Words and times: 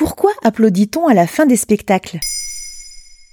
Pourquoi 0.00 0.30
applaudit-on 0.42 1.08
à 1.08 1.12
la 1.12 1.26
fin 1.26 1.44
des 1.44 1.56
spectacles? 1.56 2.20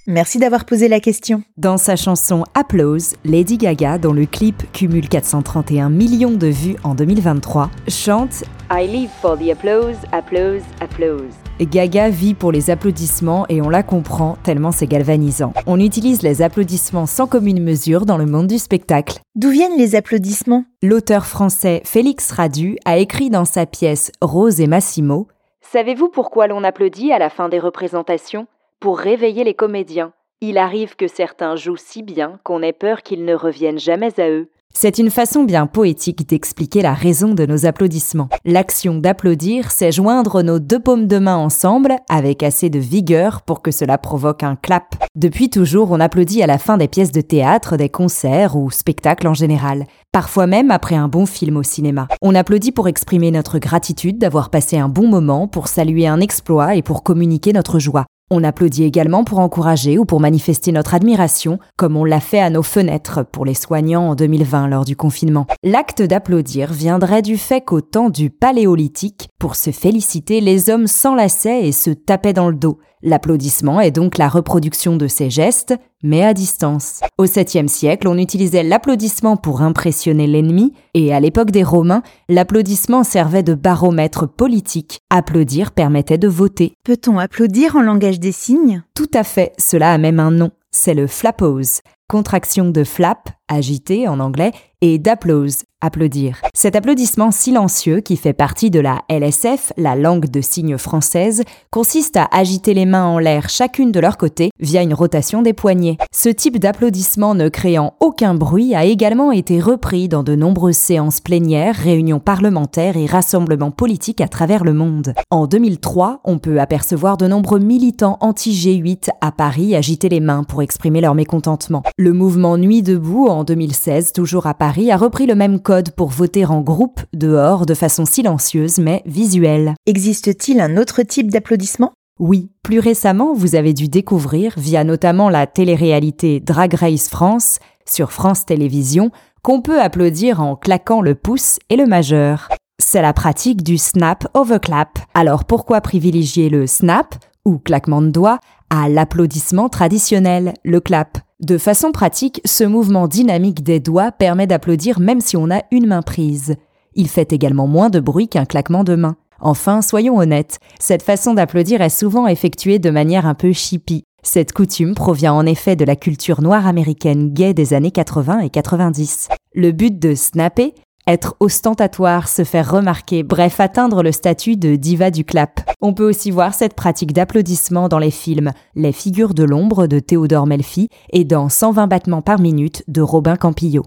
Merci 0.06 0.36
d'avoir 0.36 0.66
posé 0.66 0.86
la 0.86 1.00
question. 1.00 1.42
Dans 1.56 1.78
sa 1.78 1.96
chanson 1.96 2.44
Applause, 2.52 3.14
Lady 3.24 3.56
Gaga, 3.56 3.96
dont 3.96 4.12
le 4.12 4.26
clip 4.26 4.70
cumule 4.72 5.08
431 5.08 5.88
millions 5.88 6.32
de 6.32 6.48
vues 6.48 6.76
en 6.84 6.94
2023, 6.94 7.70
chante 7.88 8.44
I 8.70 8.86
live 8.86 9.08
for 9.22 9.38
the 9.38 9.50
applause, 9.50 9.96
applause, 10.12 10.60
applause. 10.82 11.32
Gaga 11.58 12.10
vit 12.10 12.34
pour 12.34 12.52
les 12.52 12.68
applaudissements 12.68 13.46
et 13.48 13.62
on 13.62 13.70
la 13.70 13.82
comprend 13.82 14.36
tellement 14.42 14.70
c'est 14.70 14.86
galvanisant. 14.86 15.54
On 15.66 15.80
utilise 15.80 16.20
les 16.20 16.42
applaudissements 16.42 17.06
sans 17.06 17.26
commune 17.26 17.64
mesure 17.64 18.04
dans 18.04 18.18
le 18.18 18.26
monde 18.26 18.46
du 18.46 18.58
spectacle. 18.58 19.20
D'où 19.36 19.48
viennent 19.48 19.78
les 19.78 19.94
applaudissements? 19.94 20.66
L'auteur 20.82 21.24
français 21.24 21.80
Félix 21.86 22.30
Radu 22.30 22.76
a 22.84 22.98
écrit 22.98 23.30
dans 23.30 23.46
sa 23.46 23.64
pièce 23.64 24.12
Rose 24.20 24.60
et 24.60 24.66
Massimo 24.66 25.28
Savez-vous 25.70 26.08
pourquoi 26.08 26.46
l'on 26.46 26.64
applaudit 26.64 27.12
à 27.12 27.18
la 27.18 27.28
fin 27.28 27.50
des 27.50 27.58
représentations? 27.58 28.46
Pour 28.80 28.98
réveiller 28.98 29.44
les 29.44 29.52
comédiens. 29.52 30.14
Il 30.40 30.56
arrive 30.56 30.96
que 30.96 31.08
certains 31.08 31.56
jouent 31.56 31.76
si 31.76 32.02
bien 32.02 32.40
qu'on 32.42 32.62
ait 32.62 32.72
peur 32.72 33.02
qu'ils 33.02 33.26
ne 33.26 33.34
reviennent 33.34 33.78
jamais 33.78 34.18
à 34.18 34.30
eux. 34.30 34.48
C'est 34.72 34.98
une 34.98 35.10
façon 35.10 35.44
bien 35.44 35.66
poétique 35.66 36.26
d'expliquer 36.26 36.80
la 36.82 36.94
raison 36.94 37.34
de 37.34 37.44
nos 37.44 37.66
applaudissements. 37.66 38.28
L'action 38.44 38.94
d'applaudir, 38.94 39.70
c'est 39.70 39.92
joindre 39.92 40.42
nos 40.42 40.58
deux 40.58 40.78
paumes 40.78 41.06
de 41.06 41.18
main 41.18 41.36
ensemble 41.36 41.96
avec 42.08 42.42
assez 42.42 42.70
de 42.70 42.78
vigueur 42.78 43.42
pour 43.42 43.60
que 43.60 43.70
cela 43.70 43.98
provoque 43.98 44.44
un 44.44 44.56
clap. 44.56 44.94
Depuis 45.16 45.50
toujours, 45.50 45.90
on 45.90 46.00
applaudit 46.00 46.42
à 46.42 46.46
la 46.46 46.58
fin 46.58 46.76
des 46.76 46.88
pièces 46.88 47.12
de 47.12 47.20
théâtre, 47.20 47.76
des 47.76 47.88
concerts 47.88 48.56
ou 48.56 48.70
spectacles 48.70 49.26
en 49.26 49.34
général. 49.34 49.84
Parfois 50.18 50.48
même 50.48 50.72
après 50.72 50.96
un 50.96 51.06
bon 51.06 51.26
film 51.26 51.58
au 51.58 51.62
cinéma. 51.62 52.08
On 52.22 52.34
applaudit 52.34 52.72
pour 52.72 52.88
exprimer 52.88 53.30
notre 53.30 53.60
gratitude 53.60 54.18
d'avoir 54.18 54.50
passé 54.50 54.76
un 54.76 54.88
bon 54.88 55.06
moment, 55.06 55.46
pour 55.46 55.68
saluer 55.68 56.08
un 56.08 56.18
exploit 56.18 56.74
et 56.74 56.82
pour 56.82 57.04
communiquer 57.04 57.52
notre 57.52 57.78
joie. 57.78 58.06
On 58.28 58.42
applaudit 58.42 58.82
également 58.82 59.22
pour 59.22 59.38
encourager 59.38 59.96
ou 59.96 60.04
pour 60.04 60.18
manifester 60.18 60.72
notre 60.72 60.94
admiration, 60.94 61.60
comme 61.76 61.96
on 61.96 62.04
l'a 62.04 62.18
fait 62.18 62.40
à 62.40 62.50
nos 62.50 62.64
fenêtres 62.64 63.24
pour 63.30 63.44
les 63.44 63.54
soignants 63.54 64.08
en 64.08 64.16
2020 64.16 64.66
lors 64.66 64.84
du 64.84 64.96
confinement. 64.96 65.46
L'acte 65.62 66.02
d'applaudir 66.02 66.72
viendrait 66.72 67.22
du 67.22 67.38
fait 67.38 67.60
qu'au 67.60 67.80
temps 67.80 68.10
du 68.10 68.28
Paléolithique, 68.28 69.28
pour 69.38 69.54
se 69.54 69.70
féliciter, 69.70 70.40
les 70.40 70.68
hommes 70.68 70.88
s'enlaçaient 70.88 71.68
et 71.68 71.72
se 71.72 71.90
tapaient 71.90 72.32
dans 72.32 72.50
le 72.50 72.56
dos. 72.56 72.80
L'applaudissement 73.02 73.80
est 73.80 73.90
donc 73.90 74.18
la 74.18 74.28
reproduction 74.28 74.96
de 74.96 75.06
ces 75.06 75.30
gestes, 75.30 75.74
mais 76.02 76.24
à 76.24 76.34
distance. 76.34 77.00
Au 77.16 77.26
7e 77.26 77.68
siècle, 77.68 78.08
on 78.08 78.18
utilisait 78.18 78.62
l'applaudissement 78.62 79.36
pour 79.36 79.62
impressionner 79.62 80.26
l'ennemi, 80.26 80.72
et 80.94 81.14
à 81.14 81.20
l'époque 81.20 81.50
des 81.50 81.62
Romains, 81.62 82.02
l'applaudissement 82.28 83.04
servait 83.04 83.42
de 83.42 83.54
baromètre 83.54 84.28
politique. 84.28 85.00
Applaudir 85.10 85.72
permettait 85.72 86.18
de 86.18 86.28
voter. 86.28 86.74
Peut-on 86.84 87.18
applaudir 87.18 87.76
en 87.76 87.82
langage 87.82 88.20
des 88.20 88.32
signes? 88.32 88.82
Tout 88.94 89.10
à 89.14 89.22
fait, 89.22 89.52
cela 89.58 89.92
a 89.92 89.98
même 89.98 90.20
un 90.20 90.30
nom, 90.30 90.50
c'est 90.70 90.94
le 90.94 91.06
flappose, 91.06 91.80
contraction 92.08 92.70
de 92.70 92.84
flap, 92.84 93.30
agité 93.48 94.08
en 94.08 94.20
anglais, 94.20 94.52
et 94.80 94.98
d'applause, 94.98 95.64
applaudir. 95.80 96.40
Cet 96.54 96.74
applaudissement 96.74 97.30
silencieux 97.30 98.00
qui 98.00 98.16
fait 98.16 98.32
partie 98.32 98.70
de 98.70 98.80
la 98.80 99.02
LSF, 99.08 99.72
la 99.76 99.94
langue 99.94 100.28
de 100.28 100.40
signes 100.40 100.76
française, 100.76 101.44
consiste 101.70 102.16
à 102.16 102.28
agiter 102.32 102.74
les 102.74 102.86
mains 102.86 103.06
en 103.06 103.18
l'air 103.18 103.48
chacune 103.48 103.92
de 103.92 104.00
leur 104.00 104.16
côté 104.16 104.50
via 104.58 104.82
une 104.82 104.94
rotation 104.94 105.42
des 105.42 105.52
poignets. 105.52 105.96
Ce 106.12 106.28
type 106.28 106.58
d'applaudissement 106.58 107.34
ne 107.34 107.48
créant 107.48 107.94
aucun 108.00 108.34
bruit 108.34 108.74
a 108.74 108.84
également 108.84 109.30
été 109.30 109.60
repris 109.60 110.08
dans 110.08 110.24
de 110.24 110.34
nombreuses 110.34 110.76
séances 110.76 111.20
plénières, 111.20 111.76
réunions 111.76 112.20
parlementaires 112.20 112.96
et 112.96 113.06
rassemblements 113.06 113.70
politiques 113.70 114.20
à 114.20 114.28
travers 114.28 114.64
le 114.64 114.74
monde. 114.74 115.14
En 115.30 115.46
2003, 115.46 116.20
on 116.24 116.38
peut 116.38 116.60
apercevoir 116.60 117.16
de 117.16 117.28
nombreux 117.28 117.60
militants 117.60 118.18
anti-G8 118.20 119.10
à 119.20 119.30
Paris 119.30 119.76
agiter 119.76 120.08
les 120.08 120.20
mains 120.20 120.42
pour 120.42 120.62
exprimer 120.62 121.00
leur 121.00 121.14
mécontentement. 121.14 121.82
Le 121.96 122.12
mouvement 122.12 122.56
Nuit 122.58 122.82
debout 122.82 123.28
en 123.38 123.44
2016, 123.44 124.12
toujours 124.12 124.46
à 124.46 124.54
Paris, 124.54 124.90
a 124.90 124.96
repris 124.96 125.26
le 125.26 125.34
même 125.34 125.60
code 125.60 125.92
pour 125.92 126.08
voter 126.08 126.44
en 126.44 126.60
groupe, 126.60 127.00
dehors, 127.12 127.66
de 127.66 127.74
façon 127.74 128.04
silencieuse 128.04 128.78
mais 128.78 129.02
visuelle. 129.06 129.74
Existe-t-il 129.86 130.60
un 130.60 130.76
autre 130.76 131.02
type 131.02 131.30
d'applaudissement? 131.30 131.92
Oui, 132.18 132.50
plus 132.64 132.80
récemment, 132.80 133.32
vous 133.32 133.54
avez 133.54 133.72
dû 133.72 133.88
découvrir, 133.88 134.54
via 134.56 134.82
notamment 134.82 135.30
la 135.30 135.46
télé-réalité 135.46 136.40
Drag 136.40 136.74
Race 136.74 137.08
France 137.08 137.60
sur 137.86 138.10
France 138.10 138.44
Télévisions, 138.44 139.12
qu'on 139.42 139.62
peut 139.62 139.80
applaudir 139.80 140.42
en 140.42 140.56
claquant 140.56 141.00
le 141.00 141.14
pouce 141.14 141.58
et 141.70 141.76
le 141.76 141.86
majeur. 141.86 142.48
C'est 142.80 143.02
la 143.02 143.12
pratique 143.12 143.62
du 143.62 143.78
snap 143.78 144.26
overclap. 144.34 144.98
Alors 145.14 145.44
pourquoi 145.44 145.80
privilégier 145.80 146.48
le 146.48 146.66
snap, 146.66 147.14
ou 147.48 147.58
claquement 147.58 148.02
de 148.02 148.10
doigts, 148.10 148.38
à 148.70 148.88
l'applaudissement 148.88 149.68
traditionnel, 149.68 150.52
le 150.64 150.80
clap 150.80 151.18
de 151.40 151.56
façon 151.56 151.92
pratique, 151.92 152.40
ce 152.44 152.64
mouvement 152.64 153.06
dynamique 153.06 153.62
des 153.62 153.78
doigts 153.78 154.10
permet 154.10 154.48
d'applaudir 154.48 154.98
même 154.98 155.20
si 155.20 155.36
on 155.36 155.52
a 155.52 155.62
une 155.70 155.86
main 155.86 156.02
prise. 156.02 156.56
Il 156.94 157.08
fait 157.08 157.32
également 157.32 157.68
moins 157.68 157.90
de 157.90 158.00
bruit 158.00 158.26
qu'un 158.26 158.44
claquement 158.44 158.82
de 158.82 158.96
main. 158.96 159.14
Enfin, 159.40 159.80
soyons 159.80 160.18
honnêtes, 160.18 160.58
cette 160.80 161.04
façon 161.04 161.34
d'applaudir 161.34 161.80
est 161.80 161.90
souvent 161.90 162.26
effectuée 162.26 162.80
de 162.80 162.90
manière 162.90 163.24
un 163.24 163.34
peu 163.34 163.52
chippie. 163.52 164.02
Cette 164.24 164.52
coutume 164.52 164.96
provient 164.96 165.32
en 165.32 165.46
effet 165.46 165.76
de 165.76 165.84
la 165.84 165.94
culture 165.94 166.42
noire 166.42 166.66
américaine 166.66 167.32
gay 167.32 167.54
des 167.54 167.72
années 167.72 167.92
80 167.92 168.40
et 168.40 168.50
90. 168.50 169.28
Le 169.54 169.70
but 169.70 169.96
de 169.96 170.16
snapper 170.16 170.74
être 171.08 171.36
ostentatoire, 171.40 172.28
se 172.28 172.44
faire 172.44 172.70
remarquer, 172.70 173.22
bref 173.22 173.60
atteindre 173.60 174.02
le 174.02 174.12
statut 174.12 174.56
de 174.56 174.76
diva 174.76 175.10
du 175.10 175.24
clap. 175.24 175.60
On 175.80 175.94
peut 175.94 176.06
aussi 176.08 176.30
voir 176.30 176.54
cette 176.54 176.74
pratique 176.74 177.12
d'applaudissement 177.12 177.88
dans 177.88 177.98
les 177.98 178.10
films 178.10 178.52
Les 178.76 178.92
figures 178.92 179.34
de 179.34 179.44
l'ombre 179.44 179.86
de 179.86 179.98
Théodore 179.98 180.46
Melfi 180.46 180.88
et 181.10 181.24
dans 181.24 181.48
120 181.48 181.86
battements 181.86 182.22
par 182.22 182.38
minute 182.38 182.84
de 182.88 183.00
Robin 183.00 183.36
Campillo. 183.36 183.84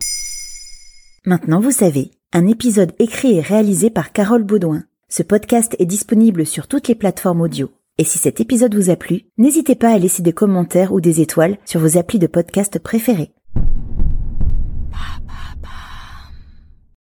Maintenant 1.26 1.60
vous 1.60 1.72
savez, 1.72 2.12
un 2.34 2.48
épisode 2.48 2.94
écrit 2.98 3.38
et 3.38 3.42
réalisé 3.42 3.92
par 3.92 4.12
Carole 4.12 4.44
Baudouin. 4.44 4.84
Ce 5.08 5.22
podcast 5.22 5.76
est 5.78 5.86
disponible 5.86 6.46
sur 6.46 6.68
toutes 6.68 6.88
les 6.88 6.96
plateformes 6.96 7.42
audio. 7.42 7.70
Et 7.98 8.04
si 8.04 8.18
cet 8.18 8.40
épisode 8.42 8.74
vous 8.74 8.90
a 8.90 8.96
plu, 8.96 9.26
n'hésitez 9.38 9.76
pas 9.76 9.94
à 9.94 9.98
laisser 10.00 10.24
des 10.24 10.34
commentaires 10.34 10.94
ou 10.94 11.02
des 11.02 11.22
étoiles 11.22 11.58
sur 11.66 11.80
vos 11.80 11.98
applis 11.98 12.18
de 12.18 12.28
podcast 12.28 12.80
préférés. 12.80 13.32